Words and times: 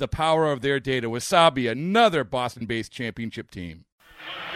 the 0.00 0.08
power 0.08 0.50
of 0.50 0.60
their 0.60 0.80
data. 0.80 1.08
Wasabi, 1.08 1.70
another 1.70 2.24
Boston 2.24 2.66
based 2.66 2.90
championship 2.90 3.50
team. 3.50 3.84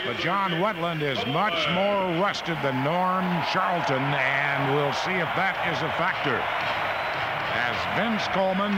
But 0.04 0.18
John 0.18 0.50
Wetteland 0.60 1.00
is 1.00 1.18
much 1.26 1.54
more 1.70 2.20
rusted 2.20 2.58
than 2.62 2.84
Norm 2.84 3.24
Charlton, 3.52 4.02
and 4.02 4.74
we'll 4.74 4.92
see 4.92 5.12
if 5.12 5.30
that 5.38 5.56
is 5.72 5.80
a 5.80 5.92
factor. 5.96 6.36
As 7.54 7.76
Vince 7.96 8.26
Coleman, 8.34 8.74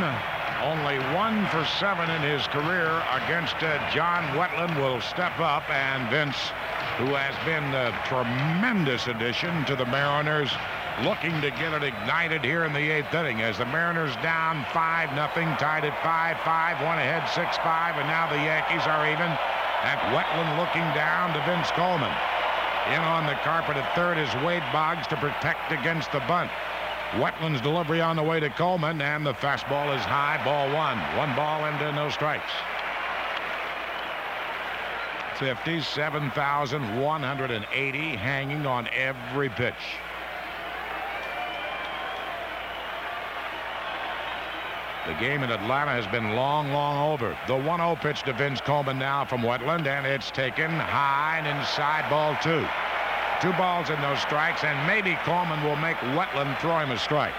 only 0.62 0.98
one 1.14 1.46
for 1.48 1.64
seven 1.80 2.10
in 2.10 2.22
his 2.22 2.46
career 2.48 3.02
against 3.24 3.56
uh, 3.62 3.78
John 3.90 4.22
Wetteland, 4.36 4.76
will 4.76 5.00
step 5.00 5.38
up, 5.40 5.68
and 5.70 6.08
Vince, 6.10 6.52
who 6.98 7.14
has 7.14 7.34
been 7.44 7.64
a 7.74 7.90
tremendous 8.04 9.06
addition 9.06 9.64
to 9.64 9.74
the 9.74 9.86
Mariners, 9.86 10.52
looking 11.04 11.40
to 11.42 11.50
get 11.50 11.72
it 11.72 11.82
ignited 11.82 12.44
here 12.44 12.64
in 12.64 12.72
the 12.72 12.90
eighth 12.90 13.12
inning 13.12 13.42
as 13.42 13.58
the 13.58 13.66
Mariners 13.66 14.16
down 14.22 14.64
5 14.72 15.14
nothing, 15.14 15.48
tied 15.56 15.84
at 15.84 15.92
5-5, 16.00 16.86
one 16.86 16.98
ahead 16.98 17.22
6-5, 17.36 17.98
and 18.00 18.08
now 18.08 18.26
the 18.30 18.36
Yankees 18.36 18.86
are 18.86 19.06
even. 19.06 19.36
At 19.84 20.00
Wetteland 20.10 20.56
looking 20.56 20.80
down 20.96 21.34
to 21.34 21.40
Vince 21.44 21.70
Coleman. 21.72 22.10
In 22.94 23.00
on 23.00 23.26
the 23.26 23.34
carpet 23.44 23.76
at 23.76 23.94
third 23.94 24.16
is 24.16 24.34
Wade 24.44 24.64
Boggs 24.72 25.06
to 25.08 25.16
protect 25.16 25.72
against 25.72 26.10
the 26.12 26.20
bunt. 26.20 26.50
Wetteland's 27.20 27.60
delivery 27.60 28.00
on 28.00 28.16
the 28.16 28.22
way 28.22 28.40
to 28.40 28.48
Coleman, 28.50 29.02
and 29.02 29.26
the 29.26 29.34
fastball 29.34 29.94
is 29.94 30.02
high, 30.02 30.42
ball 30.44 30.70
one. 30.72 30.98
One 31.16 31.34
ball 31.36 31.66
and 31.66 31.78
no 31.94 32.08
strikes. 32.08 32.50
57,180 35.38 38.16
hanging 38.16 38.66
on 38.66 38.88
every 38.94 39.50
pitch. 39.50 39.74
The 45.06 45.14
game 45.14 45.44
in 45.44 45.52
Atlanta 45.52 45.92
has 45.92 46.06
been 46.08 46.34
long, 46.34 46.72
long 46.72 47.12
over. 47.12 47.38
The 47.46 47.54
1-0 47.54 48.00
pitch 48.00 48.24
to 48.24 48.32
Vince 48.32 48.60
Coleman 48.60 48.98
now 48.98 49.24
from 49.24 49.40
Wetteland, 49.40 49.86
and 49.86 50.04
it's 50.04 50.32
taken 50.32 50.68
high 50.68 51.38
and 51.38 51.46
inside 51.46 52.10
ball 52.10 52.36
two. 52.42 52.66
Two 53.40 53.52
balls 53.56 53.88
and 53.88 54.02
no 54.02 54.16
strikes, 54.16 54.64
and 54.64 54.84
maybe 54.84 55.16
Coleman 55.22 55.62
will 55.62 55.76
make 55.76 55.96
Wetteland 55.98 56.58
throw 56.58 56.80
him 56.80 56.90
a 56.90 56.98
strike. 56.98 57.34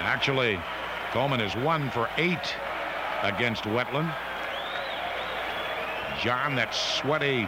Actually, 0.00 0.58
Coleman 1.10 1.42
is 1.42 1.54
one 1.56 1.90
for 1.90 2.08
eight 2.16 2.56
against 3.22 3.64
Wetteland. 3.64 4.14
John, 6.22 6.54
that 6.54 6.74
sweaty 6.74 7.42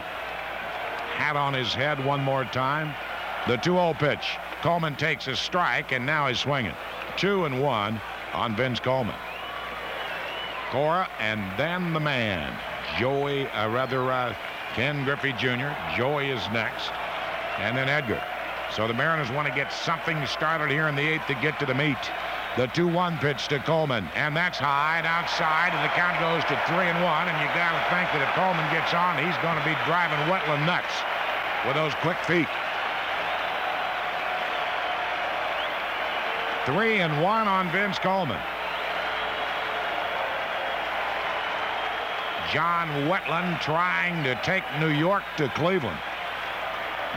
hat 1.15 1.35
on 1.35 1.55
his 1.55 1.73
head 1.73 2.03
one 2.05 2.23
more 2.23 2.45
time. 2.45 2.93
The 3.47 3.55
2-0 3.55 3.97
pitch. 3.97 4.35
Coleman 4.61 4.97
takes 4.97 5.27
a 5.27 5.35
strike, 5.35 5.93
and 5.93 6.05
now 6.05 6.27
he's 6.27 6.39
swinging. 6.39 6.73
Two 7.15 7.45
and 7.45 7.61
one 7.63 8.01
on 8.33 8.57
Vince 8.57 8.81
Coleman. 8.81 9.15
Cora, 10.69 11.07
and 11.19 11.39
then 11.57 11.93
the 11.93 11.99
man, 11.99 12.53
Joey, 12.99 13.47
uh, 13.51 13.69
rather, 13.69 14.11
uh, 14.11 14.35
Ken 14.73 15.05
Griffey 15.05 15.31
Jr. 15.31 15.71
Joey 15.95 16.27
is 16.27 16.43
next, 16.51 16.91
and 17.59 17.77
then 17.77 17.87
Edgar. 17.87 18.21
So 18.75 18.85
the 18.85 18.93
Mariners 18.93 19.31
want 19.31 19.47
to 19.47 19.55
get 19.55 19.71
something 19.71 20.19
started 20.25 20.69
here 20.69 20.89
in 20.89 20.95
the 20.97 21.07
eighth 21.07 21.25
to 21.27 21.35
get 21.35 21.57
to 21.59 21.65
the 21.65 21.73
meat. 21.73 21.95
The 22.57 22.67
2-1 22.67 23.17
pitch 23.21 23.47
to 23.47 23.59
Coleman, 23.59 24.09
and 24.13 24.35
that's 24.35 24.59
high 24.59 24.97
and 24.97 25.07
outside, 25.07 25.71
and 25.71 25.79
the 25.87 25.93
count 25.95 26.19
goes 26.19 26.43
to 26.51 26.55
three 26.67 26.91
and 26.91 26.99
one. 26.99 27.31
And 27.31 27.37
you 27.39 27.47
got 27.55 27.71
to 27.71 27.83
think 27.95 28.11
that 28.11 28.19
if 28.27 28.31
Coleman 28.35 28.67
gets 28.75 28.91
on, 28.91 29.15
he's 29.23 29.39
going 29.39 29.55
to 29.55 29.63
be 29.63 29.77
driving 29.87 30.19
Wetteland 30.27 30.67
nuts 30.67 30.91
with 31.63 31.79
those 31.79 31.95
quick 32.03 32.19
feet. 32.27 32.51
Three 36.67 36.99
and 36.99 37.23
one 37.23 37.47
on 37.47 37.71
Vince 37.71 37.97
Coleman. 37.97 38.41
John 42.51 42.89
Wetteland 43.07 43.61
trying 43.61 44.21
to 44.25 44.35
take 44.43 44.65
New 44.77 44.89
York 44.89 45.23
to 45.37 45.47
Cleveland. 45.55 45.97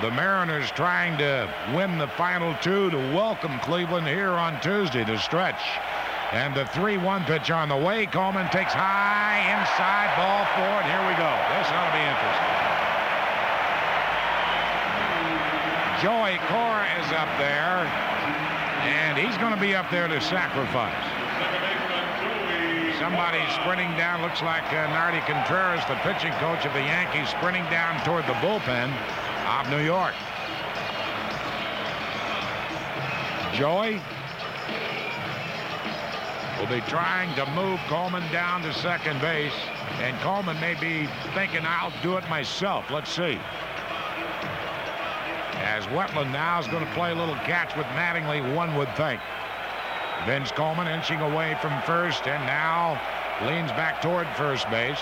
The 0.03 0.11
Mariners 0.13 0.71
trying 0.71 1.19
to 1.19 1.53
win 1.75 1.99
the 1.99 2.07
final 2.07 2.55
two 2.63 2.91
to 2.91 2.97
welcome 2.97 3.59
Cleveland 3.59 4.07
here 4.07 4.31
on 4.31 4.61
Tuesday 4.61 5.05
to 5.05 5.19
stretch. 5.19 5.61
And 6.31 6.55
the 6.55 6.63
3-1 6.67 7.27
pitch 7.27 7.51
on 7.51 7.71
the 7.71 7.77
way. 7.77 8.07
Coleman 8.07 8.49
takes 8.51 8.73
high 8.73 9.51
inside 9.51 10.15
ball 10.15 10.47
forward. 10.55 10.87
Here 10.87 11.03
we 11.11 11.15
go. 11.19 11.33
This 11.59 11.67
ought 11.75 11.91
to 11.91 11.95
be 11.99 12.07
interesting. 12.07 12.55
Joey 16.07 16.39
Cora 16.47 16.87
is 17.03 17.11
up 17.11 17.29
there. 17.37 18.50
And 18.81 19.19
he's 19.19 19.37
going 19.37 19.55
to 19.55 19.61
be 19.61 19.75
up 19.75 19.91
there 19.91 20.09
to 20.09 20.21
sacrifice. 20.21 20.97
Somebody 22.99 23.41
sprinting 23.61 23.91
down, 23.97 24.23
looks 24.23 24.43
like 24.43 24.65
uh, 24.73 24.87
Nardi 24.89 25.21
Contreras, 25.21 25.83
the 25.89 25.97
pitching 25.97 26.33
coach 26.35 26.65
of 26.65 26.73
the 26.73 26.81
Yankees, 26.81 27.29
sprinting 27.29 27.65
down 27.65 28.03
toward 28.05 28.25
the 28.25 28.35
bullpen 28.41 28.93
of 29.59 29.71
New 29.71 29.85
York. 29.85 30.15
Joey 33.53 34.01
will 36.59 36.67
be 36.69 36.81
trying 36.89 37.35
to 37.37 37.45
move 37.53 37.81
Coleman 37.89 38.23
down 38.33 38.63
to 38.63 38.73
second 38.73 39.21
base, 39.21 39.53
and 40.01 40.19
Coleman 40.21 40.59
may 40.61 40.75
be 40.75 41.09
thinking, 41.35 41.63
I'll 41.65 41.93
do 42.03 42.17
it 42.17 42.29
myself. 42.29 42.91
Let's 42.91 43.11
see 43.11 43.39
as 45.81 45.87
Wetteland 45.97 46.31
now 46.31 46.61
is 46.61 46.69
going 46.69 46.85
to 46.85 46.93
play 46.93 47.11
a 47.11 47.15
little 47.15 47.41
catch 47.49 47.75
with 47.75 47.87
Mattingly, 47.97 48.45
one 48.55 48.77
would 48.77 48.93
think. 48.97 49.21
Vince 50.27 50.53
Coleman 50.53 50.87
inching 50.87 51.21
away 51.21 51.57
from 51.63 51.73
first 51.89 52.29
and 52.29 52.45
now 52.45 53.01
leans 53.49 53.73
back 53.73 54.03
toward 54.03 54.29
first 54.37 54.69
base. 54.69 55.01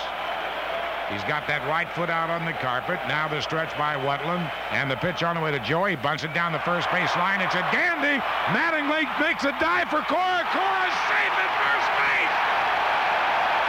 He's 1.11 1.25
got 1.27 1.51
that 1.51 1.67
right 1.67 1.91
foot 1.91 2.11
out 2.11 2.31
on 2.31 2.47
the 2.47 2.55
carpet. 2.63 3.01
Now 3.11 3.27
the 3.27 3.43
stretch 3.43 3.75
by 3.75 3.99
Wetteland. 3.99 4.47
and 4.71 4.87
the 4.87 5.01
pitch 5.03 5.27
on 5.27 5.35
the 5.35 5.43
way 5.43 5.51
to 5.51 5.59
Joey. 5.59 5.97
Bunts 5.97 6.23
it 6.23 6.31
down 6.31 6.55
the 6.55 6.63
first 6.63 6.87
base 6.95 7.11
line. 7.19 7.43
It's 7.43 7.59
a 7.59 7.67
dandy. 7.75 8.23
Mattingly 8.55 9.03
makes 9.19 9.43
a 9.43 9.51
dive 9.59 9.91
for 9.91 10.05
Cora. 10.07 10.47
Cora's 10.55 10.99
safe 11.11 11.35
at 11.43 11.53
first 11.59 11.91
base. 11.99 12.37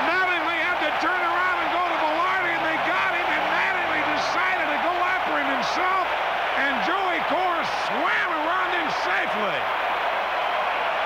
Mattingly 0.05 0.57
had 0.61 0.77
to 0.83 0.91
turn 1.01 1.17
around 1.17 1.57
and 1.63 1.69
go 1.73 1.83
to 1.89 1.97
Velarde, 2.05 2.53
and 2.53 2.63
they 2.69 2.77
got 2.85 3.11
him, 3.17 3.25
and 3.25 3.45
Mattingly 3.49 4.01
decided 4.13 4.67
to 4.69 4.79
go 4.85 4.93
after 4.93 5.33
him 5.41 5.49
himself 5.57 6.05
and 6.59 6.75
Joey 6.83 7.19
Cora 7.31 7.63
swam 7.87 8.29
around 8.35 8.71
him 8.75 8.89
safely. 9.07 9.59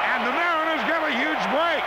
And 0.10 0.26
the 0.26 0.34
Mariners 0.34 0.82
get 0.90 0.98
a 1.06 1.14
huge 1.14 1.44
break. 1.54 1.84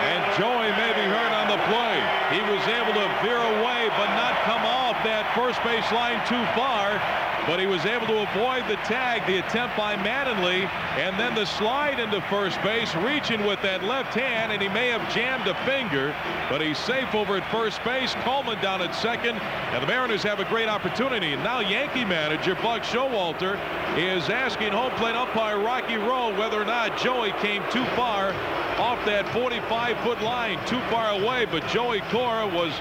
And 0.00 0.20
Joey 0.34 0.72
may 0.74 0.92
be 0.96 1.06
hurt 1.06 1.32
on 1.36 1.46
the 1.46 1.60
play. 1.68 2.00
He 2.34 2.40
was 2.50 2.64
able 2.66 2.96
to 2.96 3.06
veer 3.22 3.38
away 3.38 3.86
but 3.94 4.08
not 4.16 4.34
come 4.42 4.64
off 4.64 4.96
that 5.04 5.28
first 5.36 5.60
base 5.60 5.68
line 5.92 6.20
too 6.26 6.44
far. 6.54 7.00
but 7.46 7.58
he 7.58 7.66
was 7.66 7.86
able 7.86 8.06
to 8.06 8.18
avoid 8.30 8.62
the 8.68 8.76
tag, 8.84 9.26
the 9.26 9.38
attempt 9.38 9.76
by 9.76 9.96
Mattingly, 9.96 10.68
and 10.98 11.18
then 11.18 11.34
the 11.34 11.46
slide 11.46 11.98
into 11.98 12.20
first 12.28 12.62
base, 12.62 12.94
reaching 12.96 13.44
with 13.46 13.60
that 13.62 13.82
left 13.82 14.14
hand, 14.14 14.52
and 14.52 14.60
he 14.60 14.68
may 14.68 14.88
have 14.88 15.02
jammed 15.12 15.46
a 15.46 15.54
finger, 15.64 16.14
but 16.50 16.60
he's 16.60 16.78
safe 16.78 17.14
over 17.14 17.38
at 17.38 17.50
first 17.50 17.82
base. 17.82 18.14
Coleman 18.22 18.60
down 18.60 18.82
at 18.82 18.94
second, 18.94 19.38
and 19.40 19.82
the 19.82 19.86
Mariners 19.86 20.22
have 20.22 20.38
a 20.38 20.44
great 20.44 20.68
opportunity. 20.68 21.32
And 21.32 21.42
now 21.42 21.60
Yankee 21.60 22.04
manager 22.04 22.54
Buck 22.56 22.82
Showalter 22.82 23.58
is 23.96 24.28
asking 24.28 24.72
home 24.72 24.92
plate 24.92 25.16
umpire 25.16 25.58
Rocky 25.58 25.96
Roe 25.96 26.36
whether 26.38 26.60
or 26.60 26.66
not 26.66 26.98
Joey 26.98 27.32
came 27.40 27.62
too 27.70 27.84
far 27.96 28.34
off 28.80 29.04
that 29.04 29.26
45-foot 29.26 30.22
line, 30.22 30.58
too 30.64 30.80
far 30.88 31.12
away, 31.12 31.44
but 31.44 31.66
Joey 31.68 32.00
Cora 32.08 32.46
was 32.46 32.72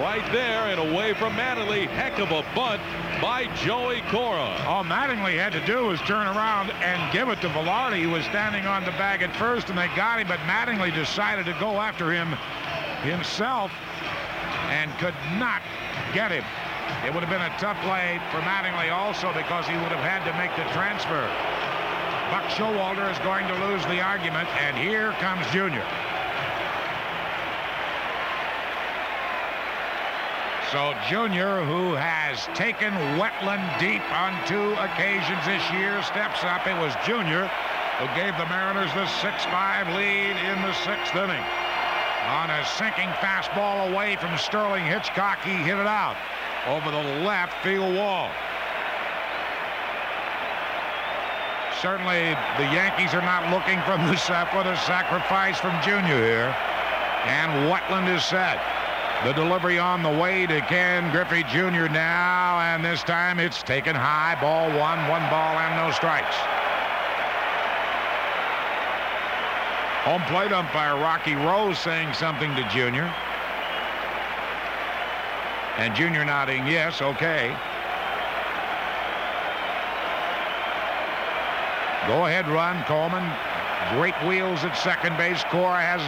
right 0.00 0.24
there 0.32 0.72
and 0.72 0.80
away 0.80 1.12
from 1.12 1.34
Mattingly. 1.34 1.86
Heck 1.88 2.18
of 2.18 2.30
a 2.32 2.42
bunt 2.56 2.80
by 3.20 3.52
Joey 3.56 4.00
Cora. 4.08 4.48
All 4.64 4.82
Mattingly 4.82 5.36
had 5.36 5.52
to 5.52 5.64
do 5.66 5.88
was 5.88 6.00
turn 6.00 6.26
around 6.26 6.70
and 6.80 7.12
give 7.12 7.28
it 7.28 7.42
to 7.42 7.48
Velarde. 7.50 7.98
He 7.98 8.06
was 8.06 8.24
standing 8.24 8.64
on 8.64 8.86
the 8.86 8.92
bag 8.92 9.20
at 9.20 9.36
first, 9.36 9.68
and 9.68 9.76
they 9.76 9.88
got 9.94 10.20
him, 10.20 10.26
but 10.26 10.40
Mattingly 10.48 10.92
decided 10.94 11.44
to 11.44 11.52
go 11.60 11.78
after 11.78 12.10
him 12.10 12.32
himself 13.04 13.70
and 14.72 14.90
could 14.96 15.14
not 15.36 15.60
get 16.14 16.32
him. 16.32 16.44
It 17.04 17.12
would 17.12 17.22
have 17.22 17.30
been 17.30 17.44
a 17.44 17.52
tough 17.60 17.76
play 17.84 18.16
for 18.32 18.40
Mattingly 18.40 18.90
also 18.90 19.28
because 19.36 19.68
he 19.68 19.76
would 19.76 19.92
have 19.92 20.00
had 20.00 20.24
to 20.24 20.32
make 20.40 20.56
the 20.56 20.64
transfer. 20.72 21.28
Buck 22.32 22.44
Showalter 22.44 23.12
is 23.12 23.18
going 23.18 23.46
to 23.46 23.66
lose 23.66 23.84
the 23.92 24.00
argument, 24.00 24.48
and 24.56 24.74
here 24.74 25.12
comes 25.20 25.44
Junior. 25.52 25.84
So 30.72 30.96
Junior, 31.10 31.62
who 31.62 31.92
has 31.92 32.48
taken 32.56 32.94
Wetteland 33.20 33.60
deep 33.78 34.00
on 34.16 34.32
two 34.48 34.72
occasions 34.80 35.44
this 35.44 35.60
year, 35.76 36.02
steps 36.04 36.42
up. 36.42 36.66
It 36.66 36.72
was 36.80 36.96
Junior 37.04 37.52
who 38.00 38.08
gave 38.16 38.32
the 38.40 38.48
Mariners 38.48 38.88
the 38.94 39.04
6-5 39.20 39.94
lead 39.94 40.32
in 40.32 40.62
the 40.62 40.72
sixth 40.88 41.14
inning. 41.14 41.44
On 42.32 42.48
a 42.48 42.64
sinking 42.64 43.12
fastball 43.20 43.92
away 43.92 44.16
from 44.16 44.38
Sterling 44.38 44.86
Hitchcock, 44.86 45.44
he 45.44 45.52
hit 45.52 45.76
it 45.76 45.86
out 45.86 46.16
over 46.66 46.90
the 46.90 47.20
left 47.28 47.62
field 47.62 47.94
wall. 47.94 48.30
Certainly, 51.82 52.36
the 52.58 52.70
Yankees 52.70 53.12
are 53.12 53.22
not 53.22 53.50
looking 53.50 53.80
from 53.82 54.06
the 54.06 54.16
for 54.52 54.62
the 54.62 54.76
sacrifice 54.86 55.58
from 55.58 55.74
Junior 55.82 56.14
here. 56.16 56.54
And 57.26 57.68
Wetteland 57.68 58.06
is 58.06 58.22
set. 58.24 58.62
The 59.24 59.32
delivery 59.32 59.80
on 59.80 60.00
the 60.00 60.08
way 60.08 60.46
to 60.46 60.60
Ken 60.60 61.10
Griffey 61.10 61.42
Jr. 61.42 61.90
now, 61.90 62.60
and 62.60 62.84
this 62.84 63.02
time 63.02 63.40
it's 63.40 63.64
taken 63.64 63.96
high. 63.96 64.38
Ball 64.40 64.68
one, 64.68 65.08
one 65.08 65.28
ball 65.28 65.58
and 65.58 65.74
no 65.74 65.90
strikes. 65.90 66.36
Home 70.04 70.22
plate 70.30 70.52
umpire 70.52 70.94
Rocky 70.94 71.34
Rose 71.34 71.80
saying 71.80 72.14
something 72.14 72.54
to 72.54 72.62
Junior. 72.68 73.12
And 75.78 75.96
Junior 75.96 76.24
nodding 76.24 76.64
yes, 76.64 77.02
okay. 77.02 77.56
Go 82.10 82.26
ahead 82.26 82.50
run, 82.50 82.82
Coleman. 82.90 83.22
Great 83.94 84.18
wheels 84.26 84.66
at 84.66 84.74
second 84.74 85.14
base. 85.14 85.46
Cora 85.54 85.78
has 85.78 86.02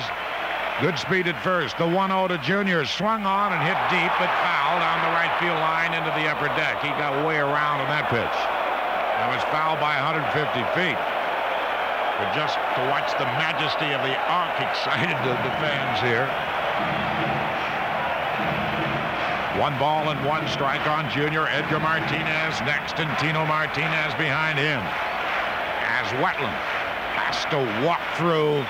good 0.82 0.98
speed 0.98 1.30
at 1.30 1.38
first. 1.38 1.78
The 1.78 1.86
1-0 1.86 2.10
to 2.34 2.38
Junior 2.42 2.82
swung 2.82 3.22
on 3.22 3.54
and 3.54 3.62
hit 3.62 3.78
deep, 3.94 4.10
but 4.18 4.26
fouled 4.42 4.82
on 4.82 4.98
the 5.06 5.12
right 5.14 5.30
field 5.38 5.54
line 5.62 5.94
into 5.94 6.10
the 6.18 6.26
upper 6.26 6.50
deck. 6.58 6.82
He 6.82 6.90
got 6.98 7.14
way 7.22 7.38
around 7.38 7.78
on 7.78 7.86
that 7.94 8.10
pitch. 8.10 8.26
That 8.26 9.30
was 9.30 9.42
fouled 9.54 9.78
by 9.78 9.94
150 10.02 10.34
feet. 10.74 10.98
But 12.18 12.34
just 12.34 12.58
to 12.58 12.82
watch 12.90 13.14
the 13.14 13.30
majesty 13.38 13.94
of 13.94 14.02
the 14.02 14.18
arc 14.26 14.58
excited 14.66 15.14
the, 15.22 15.34
the 15.46 15.54
fans 15.62 16.02
here. 16.02 16.26
One 19.62 19.78
ball 19.78 20.10
and 20.10 20.18
one 20.26 20.42
strike 20.50 20.82
on 20.90 21.06
Junior. 21.14 21.46
Edgar 21.46 21.78
Martinez 21.78 22.58
next 22.66 22.98
and 22.98 23.06
Tino 23.22 23.46
Martinez 23.46 24.10
behind 24.18 24.58
him 24.58 24.82
as 26.14 26.22
Wetteland 26.22 26.54
has 27.18 27.44
to 27.50 27.58
walk 27.86 28.00
through 28.16 28.62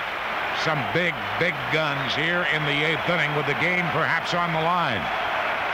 some 0.63 0.79
big, 0.95 1.13
big 1.39 1.55
guns 1.73 2.15
here 2.15 2.47
in 2.55 2.63
the 2.65 2.79
eighth 2.85 3.05
inning 3.09 3.35
with 3.37 3.47
the 3.47 3.59
game 3.61 3.85
perhaps 3.93 4.33
on 4.33 4.53
the 4.53 4.61
line. 4.61 5.03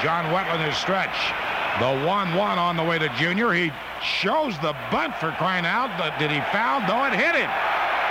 John 0.02 0.32
Wetteland 0.32 0.66
is 0.66 0.76
stretched. 0.76 1.34
The 1.78 1.92
1-1 2.02 2.34
on 2.34 2.76
the 2.76 2.82
way 2.82 2.98
to 2.98 3.08
Junior. 3.14 3.52
He 3.52 3.70
shows 4.02 4.58
the 4.58 4.74
bunt 4.90 5.14
for 5.16 5.30
crying 5.38 5.64
out. 5.66 5.92
but 5.96 6.18
Did 6.18 6.30
he 6.30 6.40
foul? 6.50 6.82
No, 6.88 7.04
it 7.06 7.14
hit 7.14 7.36
him. 7.36 7.50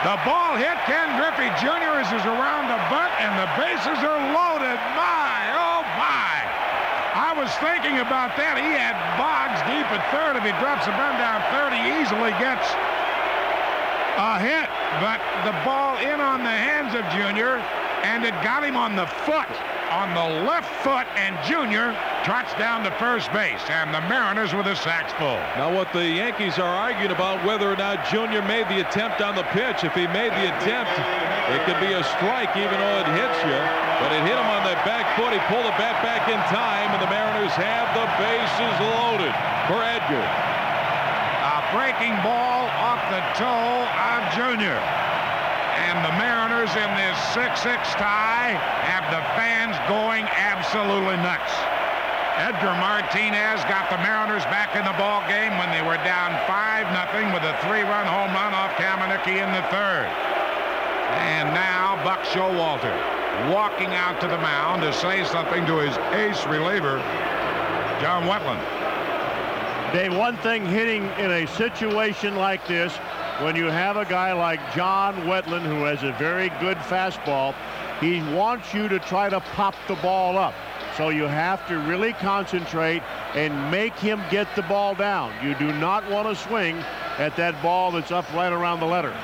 The 0.08 0.16
ball 0.24 0.56
hit 0.56 0.80
Ken 0.88 1.20
Griffey 1.20 1.52
Jr. 1.60 2.00
as 2.00 2.08
he's 2.08 2.24
around 2.24 2.72
the 2.72 2.80
bunt, 2.88 3.12
and 3.20 3.36
the 3.36 3.50
bases 3.60 4.00
are 4.00 4.22
loaded. 4.32 4.80
My, 4.96 5.36
oh 5.60 5.84
my. 6.00 6.32
I 7.20 7.36
was 7.36 7.52
thinking 7.60 8.00
about 8.00 8.32
that. 8.40 8.56
He 8.56 8.72
had 8.72 8.96
Boggs 9.20 9.60
deep 9.68 9.84
at 9.92 10.00
third. 10.08 10.40
If 10.40 10.48
he 10.48 10.56
drops 10.64 10.88
the 10.88 10.96
bunt 10.96 11.20
down 11.20 11.44
third, 11.52 11.76
he 11.76 12.00
easily 12.00 12.32
gets 12.40 12.64
a 14.20 14.36
hit, 14.36 14.68
but 15.00 15.24
the 15.48 15.56
ball 15.64 15.96
in 16.04 16.20
on 16.20 16.44
the 16.44 16.52
hands 16.52 16.92
of 16.92 17.08
Junior, 17.16 17.64
and 18.04 18.28
it 18.28 18.36
got 18.44 18.68
him 18.68 18.76
on 18.76 18.92
the 19.00 19.08
foot, 19.24 19.48
on 19.96 20.12
the 20.12 20.44
left 20.44 20.68
foot, 20.84 21.08
and 21.16 21.40
Junior 21.48 21.96
trots 22.28 22.52
down 22.60 22.84
to 22.84 22.92
first 23.00 23.32
base, 23.32 23.64
and 23.72 23.96
the 23.96 24.04
Mariners 24.12 24.52
with 24.52 24.68
a 24.68 24.76
sacks 24.76 25.16
full. 25.16 25.40
Now 25.56 25.72
what 25.72 25.96
the 25.96 26.04
Yankees 26.04 26.60
are 26.60 26.68
arguing 26.68 27.16
about 27.16 27.40
whether 27.48 27.72
or 27.72 27.80
not 27.80 28.04
Junior 28.12 28.44
made 28.44 28.68
the 28.68 28.84
attempt 28.84 29.24
on 29.24 29.40
the 29.40 29.48
pitch. 29.56 29.88
If 29.88 29.96
he 29.96 30.04
made 30.12 30.36
the 30.36 30.52
attempt, 30.52 30.92
it 31.56 31.64
could 31.64 31.80
be 31.80 31.96
a 31.96 32.04
strike 32.20 32.52
even 32.60 32.76
though 32.76 33.00
it 33.00 33.08
hits 33.16 33.40
you, 33.48 33.60
but 34.04 34.12
it 34.12 34.20
hit 34.28 34.36
him 34.36 34.50
on 34.52 34.68
that 34.68 34.84
back 34.84 35.16
foot. 35.16 35.32
He 35.32 35.40
pulled 35.48 35.64
the 35.64 35.76
bat 35.80 35.96
back 36.04 36.28
in 36.28 36.40
time, 36.52 36.92
and 36.92 37.00
the 37.00 37.08
Mariners 37.08 37.56
have 37.56 37.88
the 37.96 38.04
bases 38.20 38.76
loaded 38.84 39.32
for 39.72 39.80
Edgar. 39.80 40.28
A 41.40 41.64
breaking 41.72 42.20
ball 42.20 42.59
the 43.10 43.26
toe 43.34 43.90
of 43.90 44.22
Junior. 44.38 44.78
And 45.90 45.98
the 46.06 46.14
Mariners 46.22 46.70
in 46.78 46.92
this 46.94 47.18
6-6 47.34 47.66
tie 47.98 48.54
have 48.86 49.02
the 49.10 49.26
fans 49.34 49.74
going 49.90 50.30
absolutely 50.38 51.18
nuts. 51.18 51.50
Edgar 52.38 52.78
Martinez 52.78 53.66
got 53.66 53.90
the 53.90 53.98
Mariners 54.06 54.46
back 54.54 54.78
in 54.78 54.86
the 54.86 54.94
ball 55.02 55.26
game 55.26 55.58
when 55.58 55.74
they 55.74 55.82
were 55.82 55.98
down 56.06 56.38
5-0 56.46 57.34
with 57.34 57.42
a 57.42 57.58
three-run 57.66 58.06
home 58.06 58.30
run 58.30 58.54
off 58.54 58.78
Kamieniecki 58.78 59.42
in 59.42 59.50
the 59.58 59.66
third. 59.74 60.06
And 61.18 61.50
now 61.58 61.98
Buck 62.06 62.22
Showalter 62.30 62.94
walking 63.50 63.90
out 63.98 64.22
to 64.22 64.28
the 64.28 64.38
mound 64.38 64.84
to 64.84 64.94
say 64.94 65.26
something 65.26 65.66
to 65.66 65.82
his 65.82 65.98
ace 66.14 66.46
reliever, 66.46 67.02
John 68.00 68.30
Wetteland. 68.30 68.79
Dave, 69.94 70.16
one 70.16 70.38
thing 70.38 70.68
hitting 70.68 71.04
in 71.18 71.32
a 71.32 71.48
situation 71.48 72.36
like 72.36 72.68
this, 72.68 72.96
when 73.42 73.56
you 73.56 73.66
have 73.66 73.98
a 73.98 74.06
guy 74.06 74.34
like 74.34 74.60
John 74.76 75.16
Wetteland 75.24 75.64
who 75.64 75.84
has 75.84 76.04
a 76.04 76.12
very 76.20 76.50
good 76.60 76.78
fastball, 76.78 77.56
he 78.00 78.22
wants 78.36 78.72
you 78.72 78.88
to 78.88 79.00
try 79.00 79.30
to 79.30 79.40
pop 79.40 79.74
the 79.88 79.96
ball 79.96 80.38
up. 80.38 80.54
So 80.96 81.10
you 81.10 81.24
have 81.24 81.68
to 81.70 81.80
really 81.80 82.14
concentrate 82.14 83.02
and 83.34 83.72
make 83.72 83.98
him 83.98 84.22
get 84.30 84.48
the 84.56 84.62
ball 84.64 84.94
down. 84.94 85.34
You 85.44 85.56
do 85.56 85.74
not 85.74 86.08
want 86.08 86.28
to 86.28 86.36
swing 86.36 86.78
at 87.18 87.36
that 87.38 87.60
ball 87.64 87.92
that's 87.92 88.12
up 88.12 88.32
right 88.32 88.54
around 88.54 88.82
the 88.82 88.86
letters. 88.86 89.18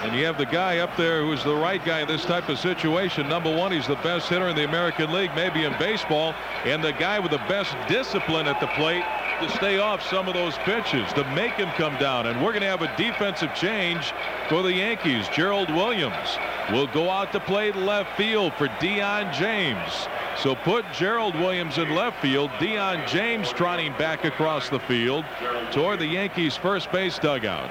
And 0.00 0.16
you 0.16 0.24
have 0.24 0.38
the 0.38 0.46
guy 0.46 0.78
up 0.78 0.96
there 0.96 1.22
who's 1.22 1.44
the 1.44 1.54
right 1.54 1.84
guy 1.84 2.00
in 2.00 2.08
this 2.08 2.24
type 2.24 2.48
of 2.48 2.58
situation. 2.58 3.28
Number 3.28 3.54
one, 3.54 3.72
he's 3.72 3.86
the 3.86 3.96
best 3.96 4.30
hitter 4.30 4.48
in 4.48 4.56
the 4.56 4.64
American 4.64 5.12
League, 5.12 5.32
maybe 5.34 5.64
in 5.64 5.72
baseball, 5.78 6.34
and 6.64 6.82
the 6.82 6.92
guy 6.92 7.18
with 7.18 7.32
the 7.32 7.44
best 7.48 7.74
discipline 7.86 8.46
at 8.46 8.60
the 8.60 8.66
plate 8.68 9.04
to 9.46 9.56
stay 9.56 9.78
off 9.78 10.02
some 10.02 10.26
of 10.26 10.34
those 10.34 10.56
pitches, 10.58 11.12
to 11.12 11.24
make 11.34 11.52
him 11.52 11.68
come 11.70 11.96
down. 11.98 12.26
And 12.26 12.42
we're 12.42 12.52
going 12.52 12.62
to 12.62 12.68
have 12.68 12.82
a 12.82 12.96
defensive 12.96 13.54
change 13.54 14.12
for 14.48 14.62
the 14.62 14.72
Yankees. 14.72 15.28
Gerald 15.28 15.68
Williams 15.70 16.38
will 16.70 16.86
go 16.86 17.10
out 17.10 17.32
to 17.32 17.40
play 17.40 17.72
left 17.72 18.16
field 18.16 18.54
for 18.54 18.68
Dion 18.80 19.32
James. 19.34 20.08
So 20.38 20.54
put 20.54 20.84
Gerald 20.92 21.34
Williams 21.34 21.78
in 21.78 21.94
left 21.94 22.20
field. 22.22 22.50
Dion 22.58 23.06
James 23.06 23.50
trotting 23.50 23.92
back 23.98 24.24
across 24.24 24.68
the 24.68 24.80
field 24.80 25.24
toward 25.72 25.98
the 25.98 26.06
Yankees 26.06 26.56
first 26.56 26.90
base 26.90 27.18
dugout. 27.18 27.70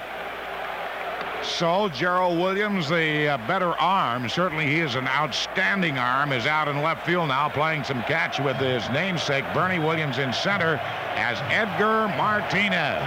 So 1.44 1.90
Gerald 1.90 2.40
Williams, 2.40 2.88
the 2.88 3.28
uh, 3.28 3.38
better 3.48 3.76
arm, 3.76 4.30
certainly 4.30 4.66
he 4.66 4.80
is 4.80 4.96
an 4.96 5.08
outstanding 5.08 5.98
arm, 5.98 6.32
is 6.32 6.46
out 6.46 6.70
in 6.70 6.82
left 6.82 7.06
field 7.06 7.28
now 7.28 7.50
playing 7.50 7.84
some 7.84 8.02
catch 8.04 8.40
with 8.40 8.56
his 8.58 8.90
namesake 8.92 9.44
Bernie 9.54 9.78
Williams 9.78 10.20
in 10.20 10.32
center 10.32 10.80
as 11.20 11.38
Edgar 11.52 12.08
Martinez. 12.16 13.04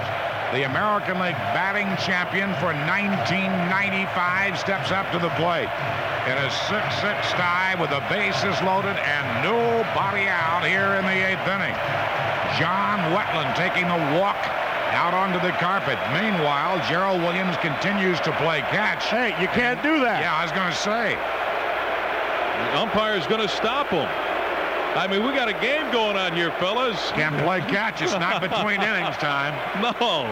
The 0.53 0.69
American 0.69 1.19
League 1.19 1.35
batting 1.57 1.89
champion 2.05 2.53
for 2.61 2.77
1995 2.77 4.61
steps 4.61 4.93
up 4.93 5.11
to 5.13 5.19
the 5.19 5.33
plate 5.41 5.73
in 6.29 6.37
a 6.37 6.49
6-6 6.69 6.93
tie 7.41 7.75
with 7.81 7.89
the 7.89 8.05
bases 8.13 8.61
loaded 8.61 9.01
and 9.01 9.25
nobody 9.41 10.29
out 10.29 10.61
here 10.61 11.01
in 11.01 11.09
the 11.09 11.19
eighth 11.25 11.49
inning. 11.49 11.75
John 12.61 13.01
Wetteland 13.17 13.57
taking 13.57 13.89
the 13.89 14.21
walk 14.21 14.37
Out 14.97 15.13
onto 15.13 15.39
the 15.45 15.53
carpet. 15.61 15.99
Meanwhile, 16.11 16.81
Gerald 16.89 17.21
Williams 17.21 17.57
continues 17.59 18.19
to 18.21 18.33
play 18.41 18.61
catch. 18.73 19.05
Hey, 19.05 19.37
you 19.39 19.47
can't 19.49 19.83
do 19.83 20.01
that. 20.01 20.23
Yeah, 20.23 20.35
I 20.35 20.43
was 20.43 20.53
going 20.53 20.73
to 20.73 20.81
say. 20.81 21.13
The 22.73 22.81
umpire's 22.81 23.27
going 23.27 23.43
to 23.43 23.49
stop 23.49 23.89
him. 23.91 24.09
I 24.97 25.07
mean, 25.07 25.27
we 25.27 25.33
got 25.37 25.49
a 25.49 25.61
game 25.61 25.93
going 25.93 26.17
on 26.17 26.33
here, 26.35 26.51
fellas. 26.53 27.11
Can't 27.13 27.37
play 27.45 27.61
catch. 27.61 28.01
It's 28.01 28.13
not 28.13 28.41
between 28.49 28.81
innings 28.81 29.17
time. 29.19 29.53
No. 29.85 30.25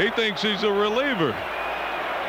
He 0.00 0.10
thinks 0.10 0.40
he's 0.40 0.62
a 0.62 0.72
reliever. 0.72 1.34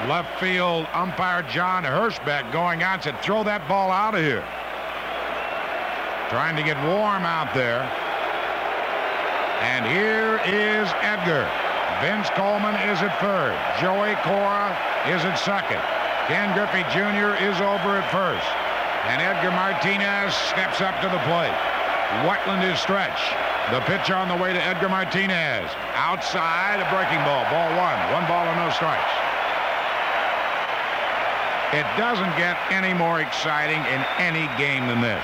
Left 0.10 0.40
field 0.40 0.88
umpire 0.94 1.44
John 1.44 1.84
Hirschbeck 1.84 2.52
going 2.52 2.82
out 2.82 3.04
said, 3.04 3.22
throw 3.22 3.44
that 3.44 3.68
ball 3.68 3.92
out 3.92 4.16
of 4.16 4.22
here. 4.22 4.44
Trying 6.34 6.56
to 6.56 6.64
get 6.64 6.78
warm 6.88 7.22
out 7.22 7.54
there. 7.54 7.86
And 9.60 9.84
here 9.84 10.40
is 10.48 10.88
Edgar. 11.04 11.44
Vince 12.00 12.32
Coleman 12.32 12.76
is 12.88 13.04
at 13.04 13.12
third. 13.20 13.52
Joey 13.84 14.16
Cora 14.24 14.72
is 15.12 15.20
at 15.28 15.36
second. 15.36 15.84
Ken 16.32 16.56
Griffey 16.56 16.88
Jr. 16.96 17.36
is 17.44 17.60
over 17.60 18.00
at 18.00 18.08
first. 18.08 18.48
And 19.12 19.20
Edgar 19.20 19.52
Martinez 19.52 20.32
steps 20.48 20.80
up 20.80 20.96
to 21.04 21.12
the 21.12 21.20
plate. 21.28 21.52
Wetteland 22.24 22.64
is 22.64 22.80
stretched. 22.80 23.36
The 23.76 23.84
pitch 23.84 24.10
on 24.10 24.32
the 24.32 24.38
way 24.40 24.54
to 24.54 24.62
Edgar 24.64 24.88
Martinez. 24.88 25.68
Outside, 25.94 26.80
a 26.80 26.88
breaking 26.88 27.20
ball. 27.28 27.44
Ball 27.52 27.70
one. 27.76 28.00
One 28.16 28.24
ball 28.32 28.48
and 28.48 28.56
no 28.64 28.72
strikes. 28.72 29.12
It 31.76 31.86
doesn't 32.00 32.32
get 32.40 32.56
any 32.72 32.96
more 32.96 33.20
exciting 33.20 33.84
in 33.92 34.02
any 34.18 34.48
game 34.56 34.88
than 34.88 35.02
this. 35.02 35.24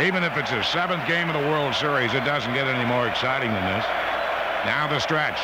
Even 0.00 0.24
if 0.24 0.38
it's 0.38 0.48
the 0.48 0.62
seventh 0.62 1.06
game 1.06 1.28
of 1.28 1.36
the 1.36 1.46
World 1.52 1.74
Series, 1.74 2.14
it 2.14 2.24
doesn't 2.24 2.54
get 2.54 2.66
any 2.66 2.88
more 2.88 3.08
exciting 3.08 3.52
than 3.52 3.64
this. 3.76 3.84
Now 4.64 4.88
the 4.88 4.98
stretch. 4.98 5.38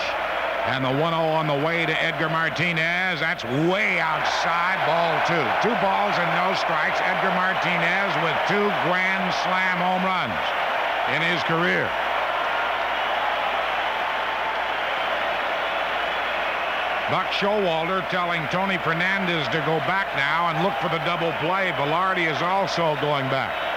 And 0.72 0.82
the 0.82 0.88
1-0 0.88 1.12
on 1.12 1.46
the 1.46 1.60
way 1.60 1.84
to 1.84 1.92
Edgar 2.02 2.30
Martinez. 2.30 3.20
That's 3.20 3.44
way 3.68 4.00
outside. 4.00 4.80
Ball 4.88 5.20
two. 5.28 5.44
Two 5.60 5.76
balls 5.84 6.16
and 6.16 6.28
no 6.32 6.56
strikes. 6.56 6.96
Edgar 7.04 7.28
Martinez 7.36 8.08
with 8.24 8.36
two 8.48 8.72
grand 8.88 9.28
slam 9.44 9.84
home 9.84 10.00
runs 10.00 10.40
in 11.12 11.20
his 11.20 11.44
career. 11.44 11.84
Buck 17.12 17.28
Showalter 17.36 18.06
telling 18.08 18.46
Tony 18.48 18.78
Fernandez 18.78 19.46
to 19.48 19.60
go 19.68 19.76
back 19.84 20.08
now 20.16 20.48
and 20.48 20.64
look 20.64 20.76
for 20.80 20.88
the 20.88 21.04
double 21.04 21.32
play. 21.44 21.72
Velarde 21.76 22.30
is 22.30 22.40
also 22.40 22.96
going 23.00 23.28
back. 23.28 23.67